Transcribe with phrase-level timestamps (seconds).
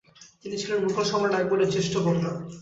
[0.41, 2.31] তিনি ছিলেন মুঘল সম্রাট আকবরের জ্যেষ্ঠ কন্যা।